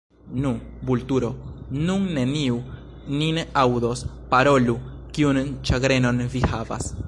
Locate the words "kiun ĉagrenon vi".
5.19-6.47